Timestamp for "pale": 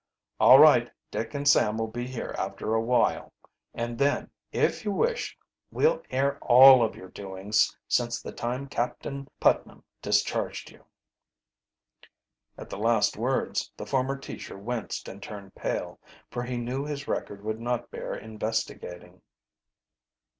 15.53-15.99